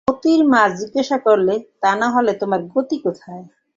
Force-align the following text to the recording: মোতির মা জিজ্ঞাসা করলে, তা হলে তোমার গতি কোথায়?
মোতির 0.07 0.41
মা 0.45 0.61
জিজ্ঞাসা 0.79 1.17
করলে, 1.17 1.53
তা 1.81 1.91
হলে 2.15 2.31
তোমার 2.33 2.61
গতি 2.73 2.97
কোথায়? 3.03 3.43